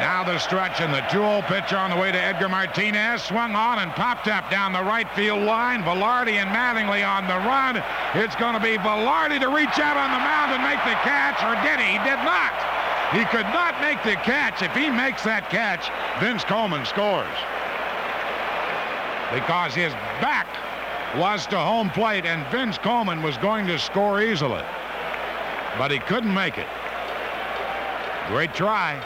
Now 0.00 0.24
the 0.24 0.38
stretch 0.38 0.80
and 0.80 0.92
the 0.92 1.02
2-0 1.06 1.46
pitch 1.46 1.72
on 1.72 1.90
the 1.90 1.96
way 1.96 2.10
to 2.10 2.18
Edgar 2.18 2.48
Martinez. 2.48 3.22
Swung 3.22 3.54
on 3.54 3.78
and 3.78 3.92
popped 3.92 4.26
up 4.26 4.50
down 4.50 4.72
the 4.72 4.82
right 4.82 5.08
field 5.14 5.42
line. 5.42 5.82
Velarde 5.82 6.34
and 6.34 6.50
Mattingly 6.50 7.06
on 7.06 7.28
the 7.28 7.38
run. 7.46 7.80
It's 8.14 8.34
going 8.34 8.54
to 8.54 8.60
be 8.60 8.76
Velarde 8.76 9.38
to 9.38 9.48
reach 9.48 9.78
out 9.78 9.96
on 9.96 10.10
the 10.10 10.18
mound 10.18 10.50
and 10.50 10.62
make 10.62 10.82
the 10.82 10.98
catch, 11.06 11.38
or 11.46 11.54
did 11.62 11.78
he? 11.78 11.92
He 11.92 11.98
did 12.02 12.18
not. 12.26 12.52
He 13.14 13.24
could 13.26 13.46
not 13.54 13.80
make 13.80 14.02
the 14.02 14.16
catch. 14.26 14.62
If 14.62 14.74
he 14.74 14.90
makes 14.90 15.22
that 15.22 15.48
catch, 15.48 15.86
Vince 16.18 16.42
Coleman 16.42 16.84
scores. 16.84 17.30
Because 19.32 19.74
his 19.74 19.92
back 20.20 20.48
was 21.16 21.46
to 21.46 21.58
home 21.58 21.88
plate, 21.90 22.26
and 22.26 22.44
Vince 22.50 22.78
Coleman 22.78 23.22
was 23.22 23.36
going 23.38 23.68
to 23.68 23.78
score 23.78 24.20
easily. 24.20 24.64
But 25.78 25.92
he 25.92 26.00
couldn't 26.00 26.34
make 26.34 26.58
it. 26.58 26.66
Great 28.26 28.52
try. 28.54 29.00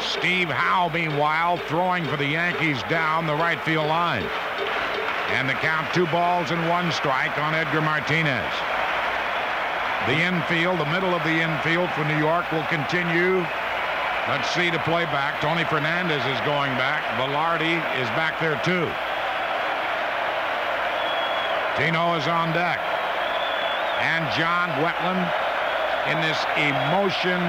Steve 0.00 0.48
Howe, 0.48 0.90
meanwhile, 0.92 1.56
throwing 1.56 2.04
for 2.04 2.16
the 2.16 2.26
Yankees 2.26 2.82
down 2.88 3.26
the 3.26 3.34
right 3.34 3.60
field 3.60 3.86
line. 3.86 4.24
And 5.30 5.48
the 5.48 5.54
count 5.54 5.92
two 5.94 6.06
balls 6.06 6.50
and 6.50 6.68
one 6.68 6.92
strike 6.92 7.38
on 7.38 7.54
Edgar 7.54 7.80
Martinez. 7.80 8.52
The 10.06 10.20
infield, 10.20 10.78
the 10.80 10.90
middle 10.92 11.14
of 11.14 11.22
the 11.24 11.40
infield 11.40 11.90
for 11.92 12.04
New 12.04 12.18
York 12.18 12.50
will 12.52 12.64
continue. 12.64 13.40
Let's 14.28 14.50
see 14.50 14.70
the 14.70 14.78
play 14.80 15.04
back. 15.06 15.40
Tony 15.40 15.64
Fernandez 15.64 16.24
is 16.24 16.40
going 16.44 16.72
back. 16.76 17.04
Velarde 17.16 17.80
is 18.00 18.08
back 18.16 18.40
there 18.40 18.60
too. 18.64 18.88
Tino 21.76 22.14
is 22.14 22.28
on 22.28 22.52
deck. 22.52 22.80
And 24.00 24.24
John 24.36 24.70
Wetteland 24.84 25.24
in 26.12 26.20
this 26.20 26.40
emotion 26.56 27.40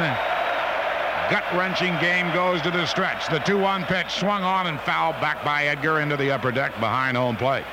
gut-wrenching 1.30 1.98
game 2.00 2.32
goes 2.34 2.62
to 2.62 2.72
the 2.72 2.86
stretch. 2.86 3.28
The 3.28 3.40
2-1 3.40 3.88
pitch 3.88 4.12
swung 4.12 4.44
on 4.44 4.68
and 4.68 4.80
fouled 4.82 5.20
back 5.20 5.44
by 5.44 5.66
Edgar 5.66 6.00
into 6.00 6.16
the 6.18 6.32
upper 6.32 6.52
deck 6.52 6.74
behind 6.80 7.18
home 7.18 7.36
plate. 7.36 7.66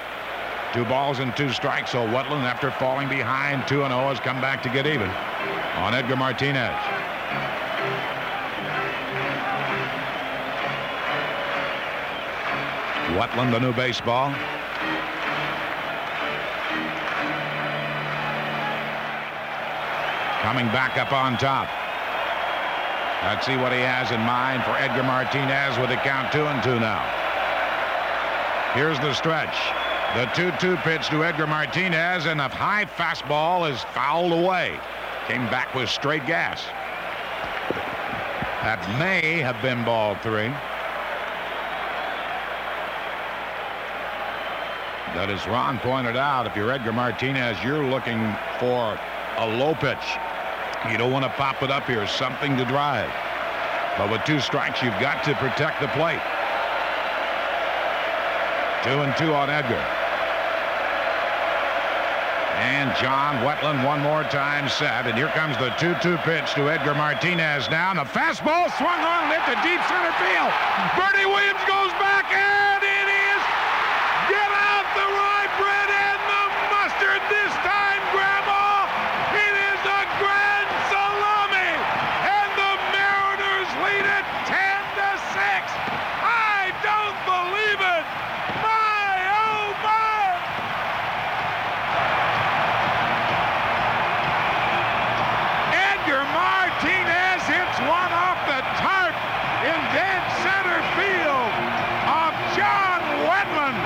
Two 0.73 0.85
balls 0.87 1.18
and 1.18 1.37
two 1.37 1.52
strikes, 1.52 1.92
so 1.92 2.06
Wetteland, 2.06 2.44
after 2.44 2.71
falling 2.71 3.09
behind 3.09 3.62
2-0, 3.64 3.90
has 4.09 4.21
come 4.21 4.40
back 4.40 4.62
to 4.62 4.71
get 4.71 4.87
even 4.87 5.09
on 5.76 5.94
Edgar 5.94 6.16
Martinez. 6.16 6.73
Wetteland, 13.18 13.52
the 13.52 13.61
new 13.61 13.75
baseball. 13.75 14.32
Coming 20.40 20.66
back 20.68 20.97
up 20.97 21.12
on 21.12 21.37
top. 21.37 21.81
Let's 23.23 23.47
see 23.47 23.57
what 23.57 23.73
he 23.73 23.79
has 23.79 24.11
in 24.11 24.21
mind 24.21 24.64
for 24.64 24.73
Edgar 24.73 25.05
Martinez 25.05 25.79
with 25.79 25.91
the 25.91 25.97
count 25.97 26.33
two 26.33 26.45
and 26.45 26.61
two 26.61 26.81
now. 26.81 27.02
Here's 28.75 28.99
the 28.99 29.14
stretch. 29.14 29.55
The 30.17 30.26
2-2 30.35 30.83
pitch 30.83 31.09
to 31.11 31.25
Edgar 31.25 31.47
Martinez 31.47 32.26
and 32.26 32.41
a 32.41 32.49
high 32.49 32.85
fastball 32.85 33.71
is 33.71 33.81
fouled 33.95 34.33
away. 34.33 34.79
Came 35.29 35.47
back 35.47 35.73
with 35.73 35.88
straight 35.88 36.26
gas. 36.26 36.64
That 38.62 38.83
may 38.99 39.38
have 39.38 39.61
been 39.62 39.85
ball 39.85 40.17
three. 40.17 40.52
But 45.14 45.31
as 45.31 45.47
Ron 45.47 45.79
pointed 45.79 46.17
out, 46.17 46.47
if 46.47 46.57
you're 46.57 46.73
Edgar 46.73 46.93
Martinez, 46.93 47.57
you're 47.62 47.85
looking 47.85 48.35
for 48.59 48.99
a 49.37 49.47
low 49.47 49.75
pitch. 49.75 50.19
You 50.90 50.98
don't 50.98 51.12
want 51.12 51.24
to 51.24 51.30
pop 51.30 51.62
it 51.62 51.70
up 51.70 51.86
here. 51.86 52.06
Something 52.06 52.56
to 52.56 52.64
drive. 52.64 53.10
But 53.98 54.10
with 54.10 54.24
two 54.24 54.40
strikes, 54.40 54.82
you've 54.82 54.98
got 54.98 55.22
to 55.24 55.34
protect 55.34 55.80
the 55.80 55.88
plate. 55.88 56.22
Two 58.82 59.02
and 59.02 59.14
two 59.16 59.32
on 59.34 59.48
Edgar. 59.48 59.78
And 62.62 62.94
John 62.98 63.42
Wetteland 63.46 63.84
one 63.84 64.00
more 64.00 64.24
time 64.24 64.68
set. 64.68 65.06
And 65.06 65.16
here 65.16 65.28
comes 65.28 65.56
the 65.58 65.70
2-2 65.82 66.22
pitch 66.22 66.54
to 66.54 66.70
Edgar 66.70 66.94
Martinez 66.94 67.68
now. 67.70 67.94
The 67.94 68.06
fastball 68.06 68.70
swung 68.78 69.00
on 69.00 69.24
and 69.24 69.32
hit 69.34 69.44
the 69.46 69.58
deep 69.62 69.82
center 69.86 70.14
field. 70.18 70.50
Bernie 70.94 71.26
Williams 71.26 71.62
goes 71.66 71.90
back 71.98 72.26
and 72.30 72.82
it 72.82 73.08
is 73.10 73.42
get 74.30 74.50
out 74.50 74.86
the 74.94 75.06
rye 75.10 75.50
bread 75.58 75.90
and 75.90 76.20
the 76.26 76.44
mustard 76.70 77.22
this 77.30 77.54
time, 77.66 78.02
Grandma. 78.14 78.86
It 79.34 79.54
is 79.58 79.80
a 79.82 80.02
grand 80.22 80.70
salami. 80.86 81.72
And 82.30 82.50
the 82.54 82.72
Mariners 82.94 83.70
lead 83.82 84.06
it 84.06 84.26
10 84.46 84.54
to 85.02 85.08
6. 85.18 85.66
I 86.22 86.70
don't 86.86 87.18
believe 87.26 87.80
it. 87.80 88.04
My, 88.62 89.18
oh 89.34 89.66
my. 89.82 90.22
Edgar 95.72 96.24
Martinez 96.34 97.42
hits 97.48 97.78
one 97.86 98.12
off 98.12 98.36
the 98.44 98.60
tarp 98.82 99.14
in 99.64 99.78
dead 99.94 100.22
center 100.44 100.80
field 100.98 101.52
of 102.10 102.30
John 102.58 103.00
Wetteland. 103.24 103.78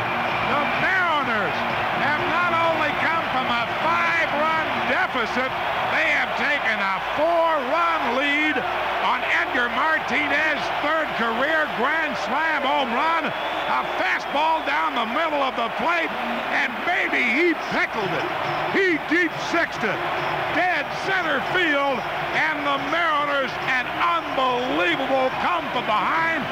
The 0.51 0.63
Mariners 0.83 1.57
have 2.03 2.23
not 2.33 2.53
only 2.57 2.91
come 3.05 3.25
from 3.31 3.47
a 3.47 3.65
five-run 3.85 4.67
deficit, 4.91 5.53
they 5.95 6.09
have 6.11 6.33
taken 6.41 6.77
a 6.81 6.97
four-run 7.21 8.01
lead 8.19 8.57
on 9.05 9.21
Edgar 9.45 9.69
Martinez's 9.77 10.65
third 10.83 11.07
career 11.21 11.69
grand 11.79 12.17
slam 12.27 12.65
home 12.65 12.91
run. 12.91 13.29
A 13.31 13.81
fastball 14.01 14.65
down 14.67 14.97
the 14.97 15.07
middle 15.13 15.43
of 15.45 15.55
the 15.55 15.69
plate, 15.79 16.11
and 16.57 16.73
baby, 17.73 17.99
he 17.99 18.17
it. 18.17 18.29
He 18.77 18.89
deep 19.09 19.33
sixed 19.51 19.83
it. 19.83 20.01
Dead 20.55 20.87
center 21.05 21.41
field, 21.53 21.99
and 22.37 22.59
the 22.65 22.79
Mariners 22.89 23.53
an 23.69 23.87
unbelievable 23.87 25.29
come 25.45 25.65
from 25.73 25.85
behind 25.85 26.45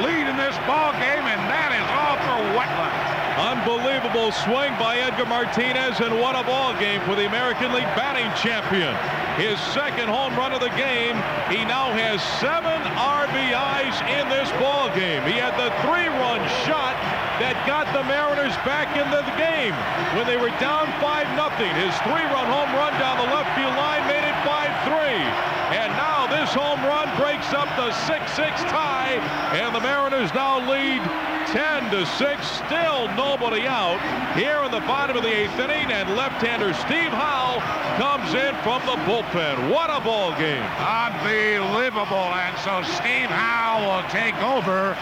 lead 0.00 0.26
in 0.26 0.36
this 0.36 0.56
ball 0.66 0.92
game, 0.98 1.24
and 1.28 1.40
that 1.52 1.70
is 1.76 1.86
all 1.92 2.16
for 2.24 2.38
Wetteland. 2.56 3.12
Unbelievable 3.32 4.32
swing 4.32 4.72
by 4.76 4.98
Edgar 4.98 5.24
Martinez 5.24 6.00
and 6.00 6.20
what 6.20 6.36
a 6.36 6.44
ball 6.44 6.76
game 6.76 7.00
for 7.08 7.14
the 7.14 7.26
American 7.26 7.72
League 7.72 7.88
batting 7.96 8.28
champion. 8.36 8.92
His 9.40 9.56
second 9.72 10.08
home 10.08 10.36
run 10.36 10.52
of 10.52 10.60
the 10.60 10.72
game. 10.76 11.16
He 11.48 11.64
now 11.64 11.88
has 11.96 12.20
seven 12.36 12.76
RBIs 12.92 13.96
in 14.20 14.28
this 14.28 14.52
ball 14.60 14.92
game. 14.92 15.24
He 15.24 15.40
had 15.40 15.56
the 15.56 15.72
three-run 15.80 16.44
shot 16.68 16.92
that 17.40 17.56
got 17.64 17.88
the 17.96 18.04
Mariners 18.04 18.52
back 18.68 18.92
into 18.92 19.16
the 19.24 19.36
game 19.40 19.72
when 20.18 20.28
they 20.28 20.36
were 20.36 20.52
down 20.60 20.84
5 21.00 21.24
nothing. 21.32 21.72
His 21.80 21.94
three-run 22.04 22.46
home 22.48 22.70
run 22.76 22.92
down 23.00 23.16
the 23.16 23.30
left 23.32 23.48
field 23.56 23.72
line 23.78 24.04
made 24.04 24.20
it 24.20 24.36
5-3. 24.44 25.52
And 25.72 25.88
now 25.96 26.28
this 26.28 26.52
home 26.52 26.84
run 26.84 27.08
breaks 27.16 27.52
up 27.56 27.64
the 27.80 27.88
6-6 28.04 28.36
tie, 28.68 29.16
and 29.56 29.74
the 29.74 29.80
Mariners 29.80 30.28
now 30.36 30.60
lead 30.68 31.00
10 31.48 31.90
to 31.90 32.04
6. 32.04 32.20
Still 32.68 33.08
nobody 33.16 33.64
out 33.64 33.96
here 34.36 34.60
in 34.64 34.70
the 34.70 34.84
bottom 34.84 35.16
of 35.16 35.22
the 35.22 35.32
eighth 35.32 35.58
inning, 35.58 35.88
and 35.88 36.12
left-hander 36.14 36.74
Steve 36.74 37.10
Howe 37.16 37.56
comes 37.96 38.34
in 38.36 38.52
from 38.60 38.84
the 38.84 39.00
bullpen. 39.08 39.72
What 39.72 39.88
a 39.88 40.04
ball 40.04 40.36
game! 40.36 40.62
Unbelievable. 40.76 42.28
And 42.36 42.56
so 42.60 42.82
Steve 43.00 43.32
Howe 43.32 43.80
will 43.80 44.04
take 44.12 44.36
over. 44.44 44.96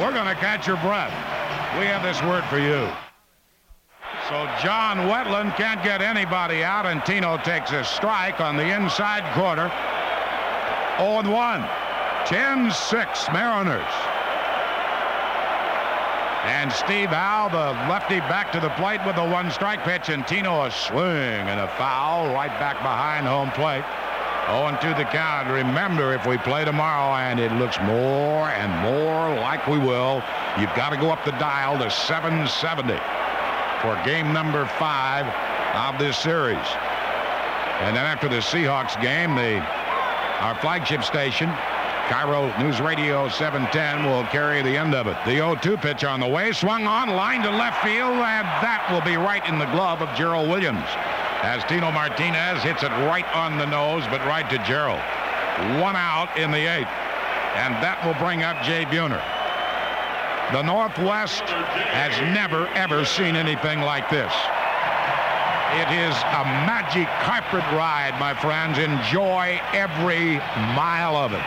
We're 0.00 0.12
going 0.12 0.28
to 0.28 0.36
catch 0.40 0.66
your 0.66 0.76
breath. 0.78 1.12
We 1.78 1.86
have 1.86 2.02
this 2.02 2.22
word 2.22 2.44
for 2.44 2.58
you. 2.58 2.86
So 4.28 4.46
John 4.62 5.08
Wetteland 5.08 5.56
can't 5.56 5.82
get 5.82 6.02
anybody 6.02 6.62
out, 6.62 6.86
and 6.86 7.04
Tino 7.04 7.38
takes 7.38 7.72
a 7.72 7.82
strike 7.82 8.40
on 8.40 8.56
the 8.56 8.74
inside 8.74 9.24
corner. 9.34 9.72
0-1. 10.98 11.66
10-6 12.26 13.32
Mariners. 13.32 13.92
And 16.44 16.70
Steve 16.72 17.08
Howe, 17.08 17.48
the 17.48 17.72
lefty, 17.90 18.20
back 18.20 18.52
to 18.52 18.60
the 18.60 18.70
plate 18.70 19.00
with 19.06 19.16
a 19.16 19.26
one-strike 19.26 19.82
pitch, 19.82 20.08
and 20.08 20.26
Tino 20.26 20.64
a 20.64 20.70
swing 20.70 21.00
and 21.00 21.60
a 21.60 21.68
foul 21.78 22.32
right 22.34 22.52
back 22.60 22.76
behind 22.78 23.26
home 23.26 23.50
plate. 23.52 23.84
0-2 24.46 24.96
the 24.96 25.04
count. 25.04 25.48
Remember, 25.48 26.12
if 26.14 26.26
we 26.26 26.36
play 26.38 26.64
tomorrow, 26.64 27.14
and 27.14 27.40
it 27.40 27.52
looks 27.52 27.78
more 27.80 28.50
and 28.50 28.70
more 28.82 29.40
like 29.40 29.66
we 29.66 29.78
will, 29.78 30.22
you've 30.58 30.74
got 30.74 30.90
to 30.90 30.96
go 30.96 31.10
up 31.10 31.24
the 31.24 31.32
dial 31.32 31.78
to 31.78 31.90
770 31.90 32.94
for 33.80 34.00
game 34.04 34.32
number 34.32 34.66
five 34.78 35.26
of 35.74 35.98
this 35.98 36.18
series. 36.18 36.66
And 37.80 37.96
then 37.96 38.06
after 38.06 38.28
the 38.28 38.36
Seahawks 38.36 39.00
game, 39.00 39.34
the 39.34 39.58
our 40.42 40.54
flagship 40.56 41.04
station, 41.04 41.48
KIRO 42.08 42.58
News 42.58 42.80
Radio 42.80 43.28
710 43.28 44.04
will 44.04 44.24
carry 44.26 44.60
the 44.62 44.76
end 44.76 44.94
of 44.94 45.06
it. 45.06 45.16
The 45.24 45.38
0-2 45.38 45.80
pitch 45.80 46.04
on 46.04 46.20
the 46.20 46.26
way, 46.26 46.52
swung 46.52 46.86
on, 46.86 47.10
line 47.10 47.42
to 47.42 47.50
left 47.50 47.82
field, 47.82 48.12
and 48.12 48.46
that 48.60 48.86
will 48.90 49.00
be 49.02 49.16
right 49.16 49.46
in 49.48 49.58
the 49.58 49.66
glove 49.66 50.02
of 50.02 50.14
Gerald 50.16 50.48
Williams. 50.48 50.84
As 51.42 51.64
Tino 51.64 51.90
Martinez 51.90 52.62
hits 52.62 52.82
it 52.82 52.90
right 53.06 53.26
on 53.34 53.56
the 53.56 53.66
nose, 53.66 54.04
but 54.10 54.20
right 54.26 54.48
to 54.50 54.58
Gerald. 54.66 55.00
One 55.80 55.96
out 55.96 56.28
in 56.36 56.50
the 56.50 56.66
eighth. 56.66 56.90
And 57.54 57.74
that 57.82 58.02
will 58.04 58.14
bring 58.14 58.42
up 58.42 58.62
Jay 58.62 58.84
Buhner. 58.84 59.22
The 60.52 60.60
Northwest 60.60 61.44
has 61.48 62.20
never, 62.34 62.68
ever 62.74 63.06
seen 63.06 63.36
anything 63.36 63.80
like 63.80 64.10
this. 64.10 64.30
It 65.72 65.88
is 65.88 66.14
a 66.14 66.44
magic 66.68 67.08
carpet 67.24 67.64
ride, 67.72 68.20
my 68.20 68.34
friends. 68.34 68.76
Enjoy 68.76 69.58
every 69.72 70.36
mile 70.76 71.16
of 71.16 71.32
it. 71.32 71.40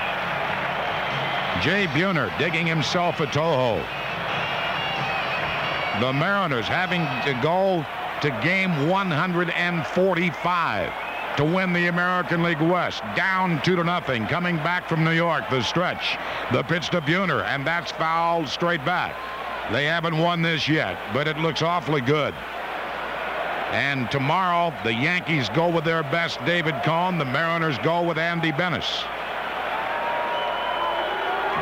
Jay 1.62 1.86
Buhner 1.86 2.36
digging 2.40 2.66
himself 2.66 3.20
a 3.20 3.28
toe 3.28 3.78
The 6.02 6.12
Mariners 6.12 6.68
having 6.68 7.06
to 7.26 7.34
go 7.44 7.86
to 8.22 8.32
game 8.42 8.90
145 8.90 11.05
to 11.38 11.44
win 11.44 11.74
the 11.74 11.88
American 11.88 12.44
League 12.44 12.62
West. 12.62 13.02
Down 13.16 13.62
two 13.62 13.76
to 13.76 13.84
nothing. 13.84 14.26
Coming 14.28 14.56
back 14.58 14.88
from 14.88 15.04
New 15.04 15.12
York, 15.12 15.50
the 15.50 15.62
stretch. 15.62 16.18
The 16.52 16.64
pitch 16.64 16.90
to 16.90 17.02
Buhner, 17.02 17.44
and 17.44 17.66
that's 17.66 17.92
fouled 17.92 18.48
straight 18.48 18.84
back. 18.86 19.16
They 19.72 19.86
haven't 19.86 20.18
won 20.18 20.42
this 20.42 20.70
yet, 20.70 20.98
but 21.14 21.28
it 21.28 21.38
looks 21.38 21.62
awfully 21.62 22.02
good. 22.02 22.34
And 23.72 24.10
tomorrow, 24.12 24.74
the 24.84 24.94
Yankees 24.94 25.50
go 25.50 25.68
with 25.68 25.84
their 25.84 26.04
best 26.04 26.44
David 26.46 26.76
Cone. 26.84 27.18
The 27.18 27.26
Mariners 27.26 27.78
go 27.80 28.02
with 28.04 28.18
Andy 28.18 28.52
Benes. 28.52 29.04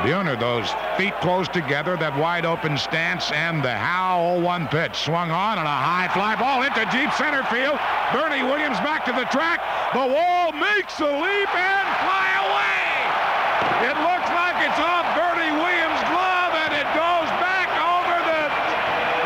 Buhner, 0.03 0.37
those 0.37 0.69
feet 0.97 1.13
close 1.21 1.47
together, 1.47 1.95
that 1.95 2.17
wide 2.19 2.45
open 2.45 2.77
stance, 2.77 3.31
and 3.31 3.63
the 3.63 3.73
Howe 3.73 4.37
0-1 4.41 4.69
pitch. 4.69 4.97
Swung 4.97 5.31
on 5.31 5.57
and 5.57 5.65
a 5.65 5.71
high 5.71 6.09
fly 6.13 6.35
ball 6.35 6.61
into 6.61 6.83
deep 6.91 7.11
center 7.13 7.41
field. 7.43 7.79
Bernie 8.13 8.45
Williams 8.45 8.77
back 8.85 9.01
to 9.09 9.11
the 9.11 9.25
track. 9.33 9.57
The 9.97 10.05
wall 10.05 10.53
makes 10.53 11.01
a 11.01 11.09
leap 11.09 11.49
and 11.49 11.87
fly 12.05 12.29
away. 12.45 13.89
It 13.89 13.97
looks 14.05 14.29
like 14.29 14.53
it's 14.61 14.77
off 14.77 15.09
Bernie 15.17 15.49
Williams' 15.49 15.97
glove, 16.13 16.53
and 16.53 16.77
it 16.77 16.85
goes 16.93 17.25
back 17.41 17.73
over 17.73 18.13
the 18.21 18.43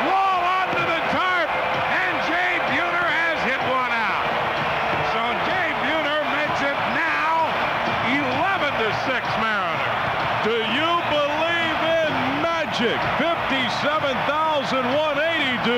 wall 0.08 0.40
onto 0.40 0.80
the 0.80 1.04
tarp, 1.12 1.52
and 1.52 2.16
Jay 2.32 2.64
Buhner 2.72 3.08
has 3.12 3.36
hit 3.44 3.60
one 3.68 3.92
out. 3.92 4.24
So 5.12 5.20
Jay 5.52 5.68
Buhner 5.84 6.24
makes 6.32 6.64
it 6.64 6.80
now 6.96 7.52
11 8.08 8.72
to 8.72 8.88
6 9.04 9.20
Mariners. 9.44 9.84
Do 10.48 10.56
you 10.56 10.92
believe 11.12 11.80
in 11.92 12.08
magic? 12.40 12.96
57,182. 13.20 15.76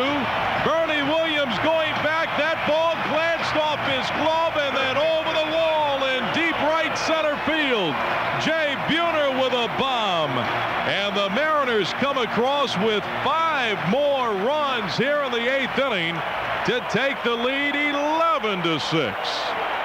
Bernie 0.61 1.01
Williams 1.09 1.57
going 1.65 1.89
back. 2.05 2.29
That 2.37 2.61
ball 2.67 2.93
glanced 3.11 3.55
off 3.55 3.79
his 3.87 4.07
glove 4.19 4.55
and 4.55 4.75
then 4.75 4.95
over 4.95 5.31
the 5.31 5.47
wall 5.55 6.03
in 6.07 6.23
deep 6.35 6.55
right 6.67 6.91
center 6.95 7.35
field. 7.47 7.95
Jay 8.43 8.75
Buhner 8.91 9.31
with 9.39 9.53
a 9.55 9.67
bomb. 9.79 10.31
And 10.87 11.15
the 11.15 11.29
Mariners 11.31 11.93
with 12.59 13.03
five 13.23 13.79
more 13.89 14.31
runs 14.45 14.97
here 14.97 15.21
in 15.23 15.31
the 15.31 15.47
eighth 15.47 15.79
inning 15.79 16.13
to 16.65 16.85
take 16.89 17.15
the 17.23 17.33
lead 17.33 17.73
11 17.73 18.61
to 18.63 18.77
6. 18.77 19.17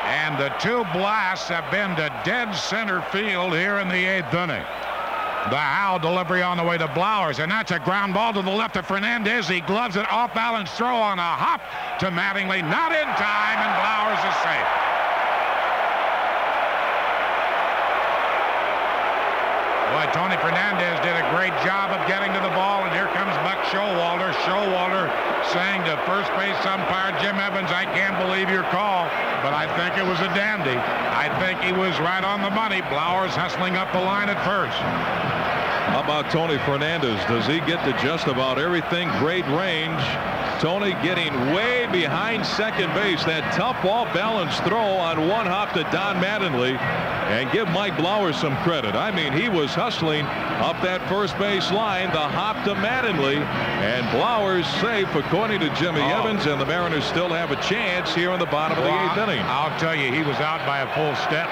And 0.07 0.37
the 0.37 0.49
two 0.59 0.83
blasts 0.93 1.49
have 1.51 1.71
been 1.71 1.95
to 1.95 2.11
dead 2.25 2.53
center 2.53 3.01
field 3.13 3.53
here 3.53 3.79
in 3.79 3.89
the 3.89 4.05
eighth 4.05 4.35
inning. 4.35 4.65
The 5.51 5.57
Howe 5.57 5.99
delivery 5.99 6.43
on 6.43 6.57
the 6.57 6.65
way 6.65 6.77
to 6.77 6.89
Blowers, 6.89 7.39
and 7.39 7.49
that's 7.49 7.71
a 7.71 7.79
ground 7.79 8.13
ball 8.13 8.33
to 8.33 8.43
the 8.43 8.51
left 8.51 8.77
of 8.77 8.87
Fernandez. 8.87 9.47
He 9.47 9.61
gloves 9.61 9.95
it 9.95 10.11
off 10.11 10.35
balance 10.35 10.73
throw 10.73 10.97
on 10.97 11.21
a 11.21 11.23
hop 11.23 11.61
to 12.01 12.07
Mattingly. 12.07 12.61
Not 12.61 12.91
in 12.91 13.07
time, 13.07 13.59
and 13.63 13.73
Blowers 13.79 14.35
is 14.35 14.43
safe. 14.43 14.84
Boy, 19.95 20.01
uh, 20.01 20.11
Tony 20.11 20.35
Fernandez 20.43 20.99
did 21.07 21.15
a 21.15 21.23
great 21.31 21.55
job 21.63 21.95
of 21.95 22.03
getting 22.11 22.35
to 22.35 22.41
the 22.43 22.51
ball, 22.59 22.83
and 22.83 22.91
here 22.91 23.07
comes 23.15 23.31
Buck 23.47 23.63
Showalter. 23.71 24.35
Showalter 24.43 25.07
saying 25.55 25.87
to 25.87 25.95
first 26.03 26.35
base 26.35 26.59
umpire 26.67 27.15
Jim 27.23 27.39
Evans, 27.39 27.71
I 27.71 27.85
can't 27.95 28.19
believe 28.19 28.51
your 28.51 28.65
call, 28.75 29.07
but 29.47 29.55
I 29.55 29.71
think 29.79 29.97
it 29.97 30.03
was 30.03 30.19
a 30.19 30.35
dandy. 30.35 30.75
I 30.75 31.31
think 31.39 31.63
he 31.63 31.71
was 31.71 31.95
right 32.01 32.25
on 32.25 32.43
the 32.43 32.51
money. 32.51 32.83
Blowers 32.91 33.39
hustling 33.39 33.77
up 33.77 33.93
the 33.93 34.01
line 34.01 34.29
at 34.29 34.43
first. 34.43 35.34
How 35.87 36.01
about 36.03 36.31
Tony 36.31 36.59
Fernandez? 36.59 37.21
Does 37.27 37.47
he 37.47 37.61
get 37.61 37.85
to 37.85 37.93
just 38.03 38.27
about 38.27 38.59
everything? 38.59 39.09
Great 39.19 39.47
range. 39.49 40.03
Tony 40.61 40.93
getting 41.03 41.33
way 41.55 41.87
behind 41.93 42.45
second 42.47 42.93
base. 42.95 43.23
That 43.25 43.53
tough 43.53 43.81
ball 43.83 44.07
balance 44.07 44.57
throw 44.61 44.79
on 44.81 45.29
one 45.29 45.47
hop 45.47 45.73
to 45.75 45.83
Don 45.85 46.17
Mattingly. 46.23 46.79
And 47.25 47.51
give 47.53 47.69
Mike 47.69 47.97
Blowers 47.97 48.37
some 48.41 48.57
credit. 48.59 48.95
I 48.95 49.11
mean, 49.11 49.33
he 49.33 49.49
was 49.49 49.75
hustling 49.75 50.25
up 50.61 50.81
that 50.83 51.07
first 51.09 51.37
base 51.39 51.71
line, 51.71 52.09
the 52.11 52.19
hop 52.21 52.65
to 52.65 52.75
Mattingly. 52.75 53.37
And 53.39 54.07
Blowers 54.11 54.67
safe, 54.81 55.09
according 55.15 55.61
to 55.61 55.71
Jimmy 55.75 56.01
Oh. 56.01 56.21
Evans. 56.21 56.47
And 56.47 56.61
the 56.61 56.67
Mariners 56.67 57.05
still 57.05 57.29
have 57.29 57.51
a 57.51 57.57
chance 57.63 58.15
here 58.15 58.31
in 58.33 58.39
the 58.41 58.47
bottom 58.47 58.79
of 58.79 58.85
the 58.85 58.91
eighth 58.91 59.19
inning. 59.19 59.45
I'll 59.47 59.77
tell 59.79 59.95
you, 59.95 60.13
he 60.13 60.23
was 60.23 60.37
out 60.37 60.65
by 60.67 60.81
a 60.81 60.89
full 60.95 61.15
step. 61.27 61.49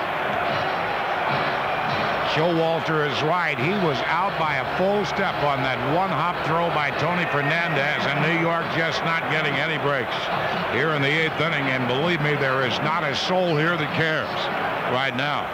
Showalter 2.33 3.05
is 3.05 3.21
right. 3.29 3.61
He 3.61 3.77
was 3.85 4.01
out 4.09 4.33
by 4.41 4.57
a 4.57 4.65
full 4.81 5.05
step 5.05 5.37
on 5.45 5.61
that 5.61 5.77
one 5.93 6.09
hop 6.09 6.33
throw 6.49 6.73
by 6.73 6.89
Tony 6.97 7.29
Fernandez, 7.29 8.01
and 8.09 8.25
New 8.25 8.41
York 8.41 8.65
just 8.73 9.05
not 9.05 9.21
getting 9.29 9.53
any 9.61 9.77
breaks 9.85 10.17
here 10.73 10.97
in 10.97 11.05
the 11.05 11.13
eighth 11.13 11.37
inning. 11.45 11.69
And 11.69 11.85
believe 11.85 12.25
me, 12.25 12.33
there 12.41 12.65
is 12.65 12.73
not 12.81 13.05
a 13.05 13.13
soul 13.13 13.53
here 13.61 13.77
that 13.77 13.93
cares 13.93 14.33
right 14.97 15.13
now. 15.13 15.45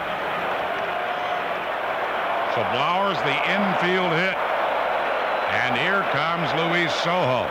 So 2.55 2.63
Blowers, 2.71 3.19
the 3.27 3.35
infield 3.51 4.15
hit. 4.15 4.39
And 5.59 5.75
here 5.75 6.07
comes 6.15 6.47
Luis 6.63 6.95
Sojo. 7.03 7.43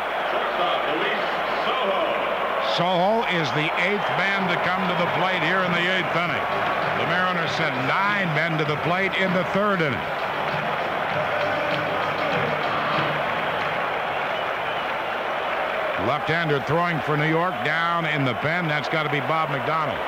Sojo 2.81 3.29
is 3.37 3.49
the 3.53 3.69
eighth 3.85 4.09
man 4.17 4.49
to 4.49 4.57
come 4.65 4.81
to 4.89 4.97
the 4.97 5.11
plate 5.21 5.45
here 5.45 5.69
in 5.69 5.73
the 5.77 5.85
eighth 5.85 6.17
inning. 6.17 6.78
The 7.49 7.55
sent 7.55 7.75
nine 7.89 8.29
men 8.35 8.59
to 8.59 8.65
the 8.65 8.77
plate 8.83 9.15
in 9.15 9.33
the 9.33 9.45
third 9.57 9.81
inning. 9.81 9.99
Left-hander 16.07 16.61
throwing 16.67 17.01
for 17.01 17.17
New 17.17 17.29
York 17.29 17.55
down 17.65 18.05
in 18.05 18.27
the 18.27 18.35
pen. 18.35 18.69
That's 18.69 18.89
got 18.91 19.05
to 19.05 19.11
be 19.11 19.21
Bob 19.21 19.49
MacDonald. 19.49 19.99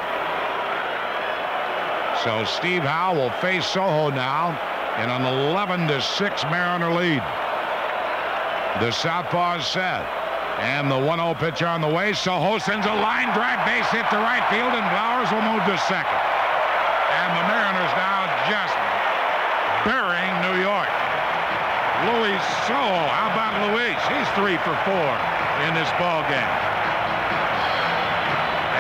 So 2.25 2.45
Steve 2.45 2.83
Howe 2.83 3.15
will 3.15 3.31
face 3.41 3.65
Sojo 3.65 4.15
now 4.15 4.51
in 5.03 5.09
an 5.09 5.25
11 5.25 5.89
to 5.89 6.03
6 6.03 6.45
Mariner 6.45 6.93
lead. 6.93 7.23
The 8.85 8.91
southpaw 8.91 9.59
is 9.61 9.67
set. 9.67 10.05
And 10.61 10.91
the 10.91 10.95
1-0 10.95 11.39
pitch 11.39 11.63
on 11.63 11.81
the 11.81 11.89
way. 11.89 12.13
Sojo 12.13 12.61
sends 12.61 12.87
a 12.87 12.93
line 12.93 13.33
drive 13.33 13.65
base 13.65 13.87
hit 13.87 14.05
to 14.11 14.17
right 14.17 14.45
field, 14.51 14.75
and 14.75 14.85
Blowers 14.91 15.33
will 15.33 15.55
move 15.55 15.65
to 15.65 15.79
second. 15.89 16.30
And 17.11 17.31
the 17.35 17.45
Mariners 17.51 17.95
now 17.99 18.31
just 18.47 18.77
burying 19.83 20.35
New 20.47 20.63
York. 20.63 20.91
Luis 22.07 22.41
Sojo. 22.65 23.09
How 23.13 23.29
about 23.35 23.53
Luis? 23.69 23.99
He's 24.09 24.29
three 24.39 24.57
for 24.65 24.73
four 24.89 25.11
in 25.69 25.75
this 25.75 25.91
ball 26.01 26.23
game. 26.31 26.55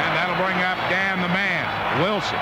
And 0.00 0.10
that'll 0.16 0.40
bring 0.40 0.56
up 0.64 0.78
Dan 0.88 1.20
the 1.20 1.28
Man, 1.28 1.68
Wilson. 2.00 2.40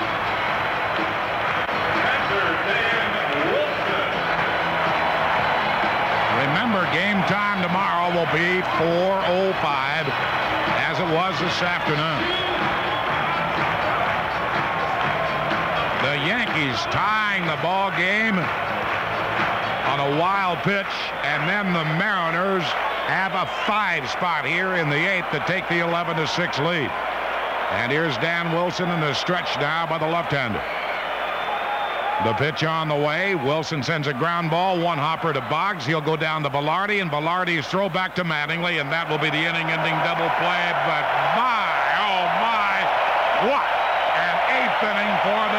Remember, 6.47 6.87
game 6.93 7.19
time 7.27 7.61
tomorrow 7.61 8.15
will 8.15 8.31
be 8.31 8.61
4.05 8.79 10.07
as 10.79 10.97
it 10.97 11.13
was 11.13 11.37
this 11.41 11.61
afternoon. 11.61 12.48
Yankees 16.59 16.81
tying 16.91 17.45
the 17.45 17.55
ball 17.61 17.89
game 17.91 18.35
on 18.35 19.99
a 19.99 20.19
wild 20.19 20.59
pitch, 20.59 20.91
and 21.23 21.47
then 21.47 21.71
the 21.71 21.85
Mariners 21.97 22.63
have 23.07 23.33
a 23.33 23.45
five 23.65 24.09
spot 24.09 24.45
here 24.45 24.75
in 24.75 24.89
the 24.89 24.97
eighth 24.97 25.31
to 25.31 25.39
take 25.47 25.67
the 25.69 25.79
11 25.79 26.17
to 26.17 26.27
6 26.27 26.59
lead. 26.59 26.91
And 27.71 27.91
here's 27.91 28.17
Dan 28.17 28.51
Wilson 28.51 28.89
in 28.89 28.99
the 28.99 29.13
stretch 29.13 29.55
now 29.57 29.87
by 29.87 29.97
the 29.99 30.07
left-hander. 30.07 30.61
The 32.27 32.33
pitch 32.33 32.65
on 32.65 32.89
the 32.89 32.95
way. 32.95 33.35
Wilson 33.35 33.81
sends 33.81 34.07
a 34.07 34.13
ground 34.13 34.51
ball, 34.51 34.81
one 34.81 34.97
hopper 34.97 35.31
to 35.31 35.41
Boggs. 35.41 35.85
He'll 35.85 36.01
go 36.01 36.17
down 36.17 36.43
to 36.43 36.49
Velarde, 36.49 37.01
and 37.01 37.09
Velarde's 37.09 37.67
throw 37.67 37.87
back 37.87 38.15
to 38.15 38.25
Mattingly, 38.25 38.81
and 38.81 38.91
that 38.91 39.09
will 39.09 39.19
be 39.19 39.29
the 39.29 39.47
inning-ending 39.47 39.95
double 40.03 40.27
play. 40.43 40.65
But 40.83 41.07
my, 41.39 41.63
oh 42.03 42.23
my, 42.43 43.47
what 43.47 43.63
an 44.19 44.35
eighth 44.59 44.83
inning 44.83 45.13
for 45.23 45.43
the 45.55 45.58